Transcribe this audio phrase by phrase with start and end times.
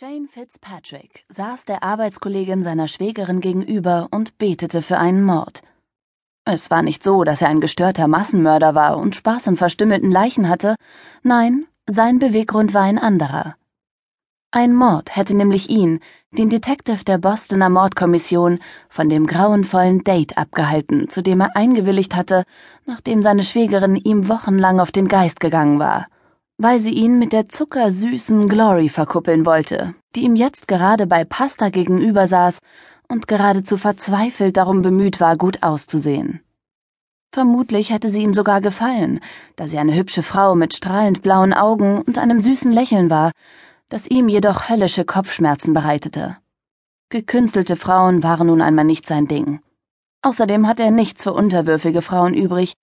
[0.00, 5.64] Shane Fitzpatrick saß der Arbeitskollegin seiner Schwägerin gegenüber und betete für einen Mord.
[6.44, 10.48] Es war nicht so, dass er ein gestörter Massenmörder war und Spaß an verstümmelten Leichen
[10.48, 10.76] hatte.
[11.24, 13.56] Nein, sein Beweggrund war ein anderer.
[14.52, 15.98] Ein Mord hätte nämlich ihn,
[16.30, 22.44] den Detective der Bostoner Mordkommission, von dem grauenvollen Date abgehalten, zu dem er eingewilligt hatte,
[22.86, 26.06] nachdem seine Schwägerin ihm wochenlang auf den Geist gegangen war
[26.58, 31.70] weil sie ihn mit der zuckersüßen Glory verkuppeln wollte, die ihm jetzt gerade bei Pasta
[31.70, 32.58] gegenüber saß
[33.08, 36.40] und geradezu verzweifelt darum bemüht war, gut auszusehen.
[37.32, 39.20] Vermutlich hätte sie ihm sogar gefallen,
[39.56, 43.32] da sie eine hübsche Frau mit strahlend blauen Augen und einem süßen Lächeln war,
[43.88, 46.38] das ihm jedoch höllische Kopfschmerzen bereitete.
[47.10, 49.60] Gekünstelte Frauen waren nun einmal nicht sein Ding.
[50.22, 52.74] Außerdem hatte er nichts für unterwürfige Frauen übrig,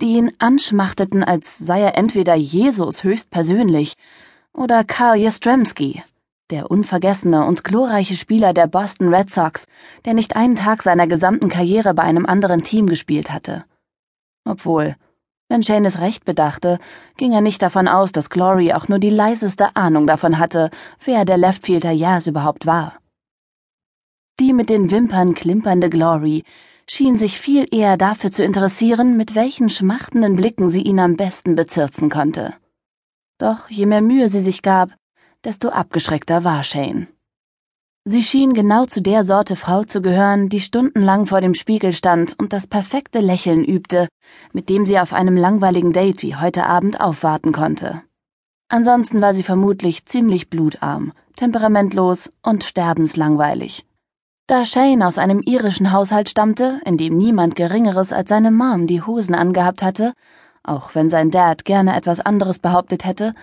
[0.00, 3.94] die ihn anschmachteten, als sei er entweder Jesus höchstpersönlich
[4.52, 6.02] oder Karl Jastrzemski,
[6.50, 9.66] der unvergessene und glorreiche Spieler der Boston Red Sox,
[10.04, 13.64] der nicht einen Tag seiner gesamten Karriere bei einem anderen Team gespielt hatte.
[14.44, 14.94] Obwohl,
[15.48, 16.78] wenn Shane es recht bedachte,
[17.16, 20.70] ging er nicht davon aus, dass Glory auch nur die leiseste Ahnung davon hatte,
[21.04, 22.94] wer der Leftfielder Yaz überhaupt war.
[24.38, 26.44] Die mit den Wimpern klimpernde Glory
[26.88, 31.54] schien sich viel eher dafür zu interessieren, mit welchen schmachtenden Blicken sie ihn am besten
[31.54, 32.54] bezirzen konnte.
[33.38, 34.90] Doch je mehr Mühe sie sich gab,
[35.44, 37.08] desto abgeschreckter war Shane.
[38.06, 42.38] Sie schien genau zu der Sorte Frau zu gehören, die stundenlang vor dem Spiegel stand
[42.38, 44.08] und das perfekte Lächeln übte,
[44.52, 48.02] mit dem sie auf einem langweiligen Date wie heute Abend aufwarten konnte.
[48.68, 53.86] Ansonsten war sie vermutlich ziemlich blutarm, temperamentlos und sterbenslangweilig.
[54.46, 59.00] Da Shane aus einem irischen Haushalt stammte, in dem niemand Geringeres als seine Mom die
[59.00, 60.12] Hosen angehabt hatte,
[60.62, 63.34] auch wenn sein Dad gerne etwas anderes behauptet hätte,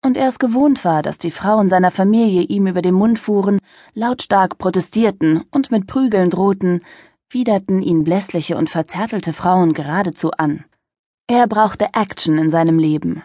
[0.00, 3.58] und er es gewohnt war, dass die Frauen seiner Familie ihm über den Mund fuhren,
[3.94, 6.82] lautstark protestierten und mit Prügeln drohten,
[7.30, 10.64] widerten ihn blässliche und verzärtelte Frauen geradezu an.
[11.26, 13.24] Er brauchte Action in seinem Leben.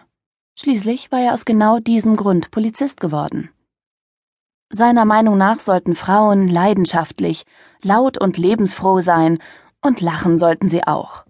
[0.58, 3.50] Schließlich war er aus genau diesem Grund Polizist geworden.
[4.72, 7.44] Seiner Meinung nach sollten Frauen leidenschaftlich,
[7.82, 9.38] laut und lebensfroh sein,
[9.82, 11.24] und lachen sollten sie auch.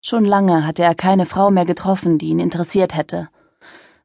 [0.00, 3.28] Schon lange hatte er keine Frau mehr getroffen, die ihn interessiert hätte.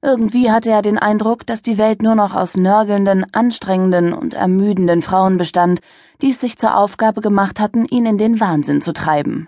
[0.04, 5.02] Irgendwie hatte er den Eindruck, dass die Welt nur noch aus nörgelnden, anstrengenden und ermüdenden
[5.02, 5.80] Frauen bestand,
[6.22, 9.48] die es sich zur Aufgabe gemacht hatten, ihn in den Wahnsinn zu treiben.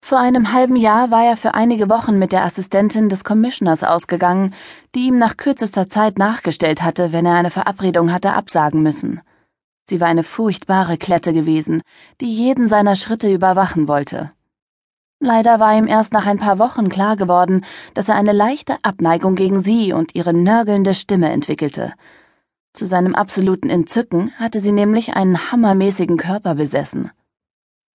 [0.00, 4.54] Vor einem halben Jahr war er für einige Wochen mit der Assistentin des Commissioners ausgegangen,
[4.94, 9.20] die ihm nach kürzester Zeit nachgestellt hatte, wenn er eine Verabredung hatte absagen müssen.
[9.88, 11.82] Sie war eine furchtbare Klette gewesen,
[12.20, 14.32] die jeden seiner Schritte überwachen wollte.
[15.20, 19.34] Leider war ihm erst nach ein paar Wochen klar geworden, dass er eine leichte Abneigung
[19.34, 21.92] gegen sie und ihre nörgelnde Stimme entwickelte.
[22.72, 27.10] Zu seinem absoluten Entzücken hatte sie nämlich einen hammermäßigen Körper besessen.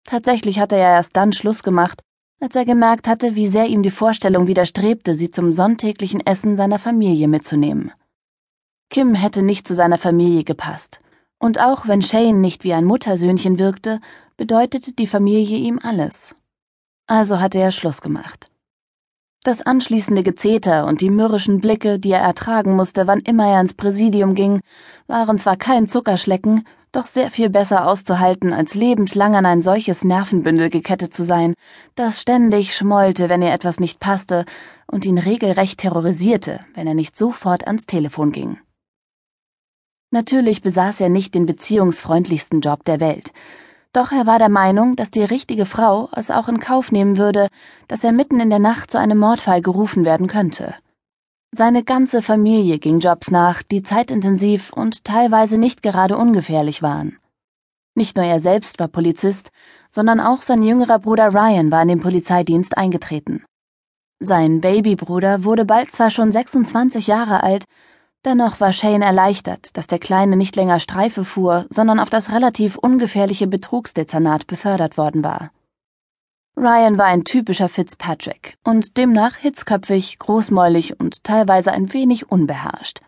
[0.06, 2.02] Tatsächlich hatte er erst dann Schluss gemacht,
[2.40, 6.78] als er gemerkt hatte, wie sehr ihm die Vorstellung widerstrebte, sie zum sonntäglichen Essen seiner
[6.78, 7.92] Familie mitzunehmen.
[8.90, 11.00] Kim hätte nicht zu seiner Familie gepasst.
[11.40, 14.00] Und auch wenn Shane nicht wie ein Muttersöhnchen wirkte,
[14.38, 16.36] bedeutete die Familie ihm alles.
[17.08, 18.50] Also hatte er Schluss gemacht.
[19.44, 23.74] Das anschließende Gezeter und die mürrischen Blicke, die er ertragen musste, wann immer er ins
[23.74, 24.62] Präsidium ging,
[25.08, 30.70] waren zwar kein Zuckerschlecken, doch sehr viel besser auszuhalten, als lebenslang an ein solches Nervenbündel
[30.70, 31.56] gekettet zu sein,
[31.96, 34.46] das ständig schmollte, wenn ihr etwas nicht passte,
[34.88, 38.60] und ihn regelrecht terrorisierte, wenn er nicht sofort ans Telefon ging.
[40.12, 43.34] Natürlich besaß er nicht den beziehungsfreundlichsten Job der Welt,
[43.94, 47.48] doch er war der Meinung, dass die richtige Frau es auch in Kauf nehmen würde,
[47.88, 50.74] dass er mitten in der Nacht zu einem Mordfall gerufen werden könnte.
[51.56, 57.20] Seine ganze Familie ging Jobs nach, die zeitintensiv und teilweise nicht gerade ungefährlich waren.
[57.94, 59.52] Nicht nur er selbst war Polizist,
[59.92, 63.44] sondern auch sein jüngerer Bruder Ryan war in den Polizeidienst eingetreten.
[64.20, 67.66] Sein Babybruder wurde bald zwar schon 26 Jahre alt,
[68.26, 72.78] dennoch war Shane erleichtert, dass der Kleine nicht länger Streife fuhr, sondern auf das relativ
[72.78, 75.52] ungefährliche Betrugsdezernat befördert worden war.
[76.56, 83.02] Ryan war ein typischer Fitzpatrick und demnach hitzköpfig, großmäulig und teilweise ein wenig unbeherrscht.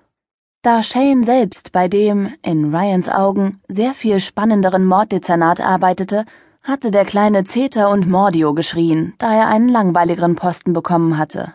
[0.63, 6.25] Da Shane selbst bei dem, in Ryans Augen, sehr viel spannenderen Morddezernat arbeitete,
[6.63, 11.53] hatte der kleine Zeter und Mordio geschrien, da er einen langweiligeren Posten bekommen hatte.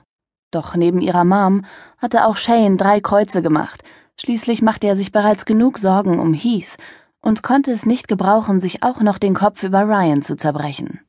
[0.53, 1.65] Doch neben ihrer Mom
[1.99, 3.83] hatte auch Shane drei Kreuze gemacht,
[4.17, 6.77] schließlich machte er sich bereits genug Sorgen um Heath
[7.21, 11.01] und konnte es nicht gebrauchen, sich auch noch den Kopf über Ryan zu zerbrechen.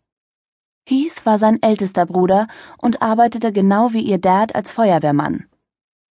[0.88, 2.48] Heath war sein ältester Bruder
[2.78, 5.46] und arbeitete genau wie ihr Dad als Feuerwehrmann.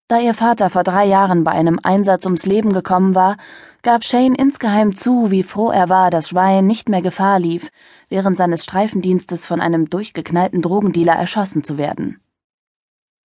[0.08, 3.36] Da ihr Vater vor drei Jahren bei einem Einsatz ums Leben gekommen war,
[3.82, 7.70] gab Shane insgeheim zu, wie froh er war, dass Ryan nicht mehr Gefahr lief,
[8.08, 12.20] während seines Streifendienstes von einem durchgeknallten Drogendealer erschossen zu werden.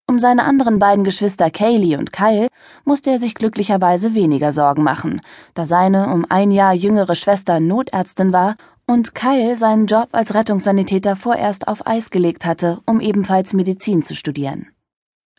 [0.07, 2.49] Um seine anderen beiden Geschwister Kaylee und Kyle
[2.85, 5.23] musste er sich glücklicherweise weniger Sorgen machen,
[5.55, 8.57] da seine um ein Jahr jüngere Schwester Notärztin war
[8.87, 14.15] und Kyle seinen Job als Rettungssanitäter vorerst auf Eis gelegt hatte, um ebenfalls Medizin zu
[14.15, 14.69] studieren.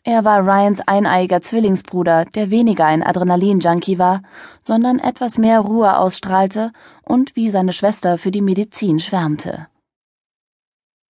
[0.02, 4.22] Er war Ryans eineiiger Zwillingsbruder, der weniger ein Adrenalin-Junkie war,
[4.62, 6.72] sondern etwas mehr Ruhe ausstrahlte
[7.02, 9.68] und wie seine Schwester für die Medizin schwärmte.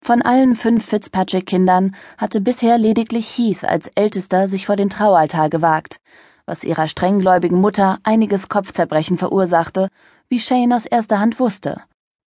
[0.01, 5.97] Von allen fünf Fitzpatrick-Kindern hatte bisher lediglich Heath als ältester sich vor den Traualtar gewagt,
[6.45, 9.89] was ihrer strenggläubigen Mutter einiges Kopfzerbrechen verursachte,
[10.29, 11.81] wie Shane aus erster Hand wusste.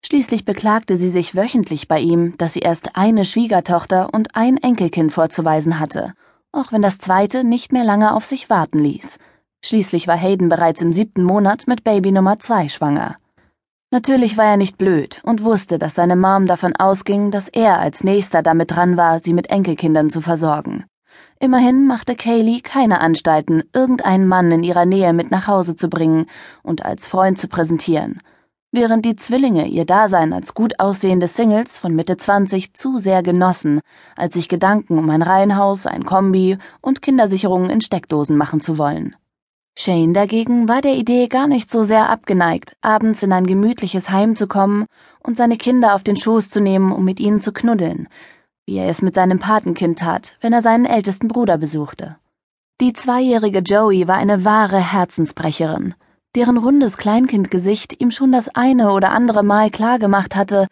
[0.05, 5.13] Schließlich beklagte sie sich wöchentlich bei ihm, dass sie erst eine Schwiegertochter und ein Enkelkind
[5.13, 6.15] vorzuweisen hatte
[6.53, 9.19] auch wenn das zweite nicht mehr lange auf sich warten ließ.
[9.65, 13.17] Schließlich war Hayden bereits im siebten Monat mit Baby Nummer zwei schwanger.
[13.91, 18.05] Natürlich war er nicht blöd und wusste, dass seine Mom davon ausging, dass er als
[18.05, 20.85] nächster damit dran war, sie mit Enkelkindern zu versorgen.
[21.41, 26.27] Immerhin machte Kaylee keine Anstalten, irgendeinen Mann in ihrer Nähe mit nach Hause zu bringen
[26.63, 28.21] und als Freund zu präsentieren
[28.73, 33.81] während die Zwillinge ihr Dasein als gut aussehende Singles von Mitte 20 zu sehr genossen,
[34.17, 39.17] als sich Gedanken um ein Reihenhaus, ein Kombi und Kindersicherungen in Steckdosen machen zu wollen.
[39.79, 44.37] Shane dagegen war der Idee gar nicht so sehr abgeneigt, abends in ein gemütliches Heim
[44.37, 44.87] zu kommen
[45.23, 48.09] und seine Kinder auf den Schoß zu nehmen, um mit ihnen zu knuddeln,
[48.67, 52.17] wie er es mit seinem Patenkind tat, wenn er seinen ältesten Bruder besuchte.
[52.81, 55.95] Die zweijährige Joey war eine wahre Herzensbrecherin
[56.37, 60.69] deren rundes Kleinkindgesicht ihm schon das eine oder andere Mal klargemacht hatte,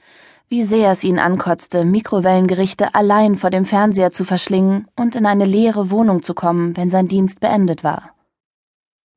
[0.48, 5.44] wie sehr es ihn ankotzte, Mikrowellengerichte allein vor dem Fernseher zu verschlingen und in eine
[5.44, 8.10] leere Wohnung zu kommen, wenn sein Dienst beendet war.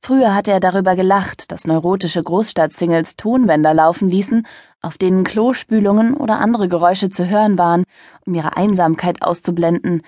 [0.03, 4.47] Früher hatte er darüber gelacht, dass neurotische Großstadtsingles Tonbänder laufen ließen,
[4.81, 7.83] auf denen Klospülungen oder andere Geräusche zu hören waren,
[8.25, 10.01] um ihre Einsamkeit auszublenden,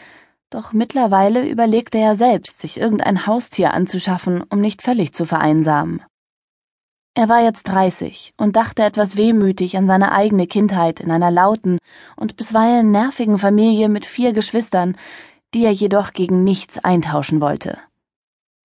[0.53, 6.03] doch mittlerweile überlegte er selbst, sich irgendein Haustier anzuschaffen, um nicht völlig zu vereinsamen.
[7.15, 11.79] Er war jetzt dreißig und dachte etwas wehmütig an seine eigene Kindheit in einer lauten
[12.15, 14.95] und bisweilen nervigen Familie mit vier Geschwistern,
[15.55, 17.79] die er jedoch gegen nichts eintauschen wollte.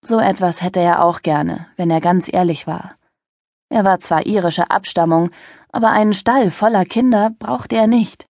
[0.01, 2.95] So etwas hätte er auch gerne, wenn er ganz ehrlich war.
[3.69, 5.31] Er war zwar irischer Abstammung,
[5.71, 8.25] aber einen Stall voller Kinder brauchte er nicht.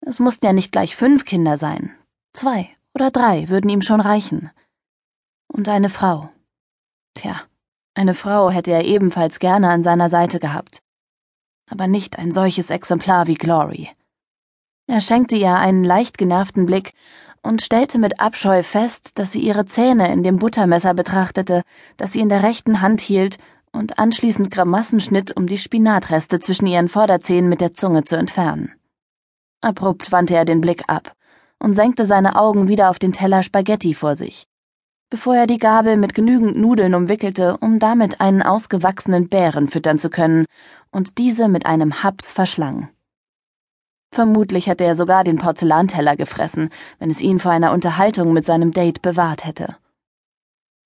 [0.00, 1.94] Es mussten ja nicht gleich fünf Kinder sein.
[2.32, 4.50] Zwei oder drei würden ihm schon reichen.
[5.48, 6.30] Und eine Frau.
[7.14, 7.40] Tja.
[7.94, 10.82] Eine Frau hätte er ebenfalls gerne an seiner Seite gehabt.
[11.70, 13.90] Aber nicht ein solches Exemplar wie Glory.
[14.86, 16.92] Er schenkte ihr einen leicht genervten Blick
[17.46, 21.62] und stellte mit Abscheu fest, dass sie ihre Zähne in dem Buttermesser betrachtete,
[21.96, 23.38] das sie in der rechten Hand hielt
[23.72, 28.72] und anschließend Grimassen schnitt, um die Spinatreste zwischen ihren Vorderzähnen mit der Zunge zu entfernen.
[29.60, 31.12] Abrupt wandte er den Blick ab
[31.58, 34.46] und senkte seine Augen wieder auf den Teller Spaghetti vor sich
[35.08, 40.10] bevor er die Gabel mit genügend Nudeln umwickelte, um damit einen ausgewachsenen Bären füttern zu
[40.10, 40.46] können,
[40.90, 42.88] und diese mit einem Haps verschlang.
[44.10, 48.72] Vermutlich hätte er sogar den Porzellanteller gefressen, wenn es ihn vor einer Unterhaltung mit seinem
[48.72, 49.76] Date bewahrt hätte.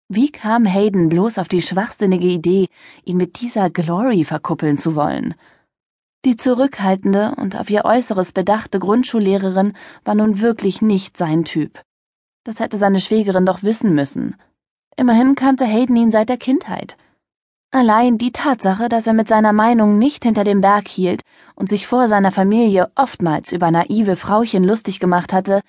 [0.09, 2.67] Wie kam Hayden bloß auf die schwachsinnige Idee,
[3.05, 5.35] ihn mit dieser Glory verkuppeln zu wollen?
[6.25, 9.75] Die zurückhaltende und auf ihr Äußeres bedachte Grundschullehrerin
[10.05, 11.81] war nun wirklich nicht sein Typ.
[12.45, 14.35] Das hätte seine Schwägerin doch wissen müssen.
[14.97, 16.97] Immerhin kannte Hayden ihn seit der Kindheit.
[17.73, 21.23] Allein die Tatsache, dass er mit seiner Meinung nicht hinter dem Berg hielt
[21.55, 25.61] und sich vor seiner Familie oftmals über naive Frauchen lustig gemacht hatte,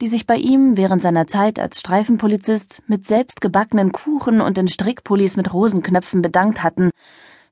[0.00, 5.36] die sich bei ihm während seiner Zeit als Streifenpolizist mit selbstgebackenen Kuchen und in Strickpullis
[5.36, 6.90] mit Rosenknöpfen bedankt hatten,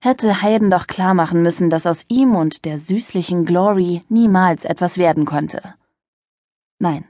[0.01, 4.97] hätte Hayden doch klar machen müssen, dass aus ihm und der süßlichen Glory niemals etwas
[4.97, 5.75] werden konnte.
[6.79, 7.05] Nein,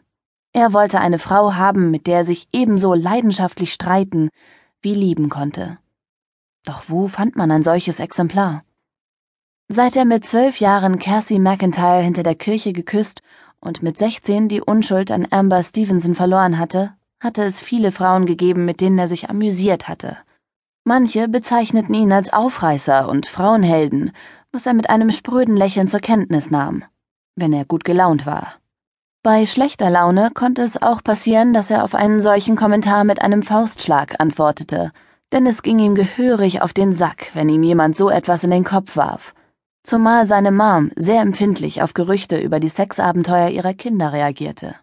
[0.52, 4.31] er wollte eine Frau haben, mit der er sich ebenso leidenschaftlich streiten
[4.81, 5.78] wie lieben konnte.
[6.68, 8.62] Doch wo fand man ein solches Exemplar?
[9.68, 13.22] Seit er mit zwölf Jahren Cassie McIntyre hinter der Kirche geküsst
[13.58, 18.66] und mit sechzehn die Unschuld an Amber Stevenson verloren hatte, hatte es viele Frauen gegeben,
[18.66, 20.18] mit denen er sich amüsiert hatte.
[20.84, 24.12] Manche bezeichneten ihn als Aufreißer und Frauenhelden,
[24.52, 26.84] was er mit einem spröden Lächeln zur Kenntnis nahm,
[27.34, 28.56] wenn er gut gelaunt war.
[29.22, 33.42] Bei schlechter Laune konnte es auch passieren, dass er auf einen solchen Kommentar mit einem
[33.42, 34.92] Faustschlag antwortete,
[35.32, 38.64] denn es ging ihm gehörig auf den Sack, wenn ihm jemand so etwas in den
[38.64, 39.35] Kopf warf.
[39.82, 44.76] Zumal seine Mom sehr empfindlich auf Gerüchte über die Sexabenteuer ihrer Kinder reagierte.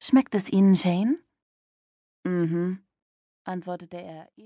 [0.00, 1.18] Schmeckt es Ihnen, Shane?
[2.24, 2.80] Mhm.
[3.44, 4.28] antwortete er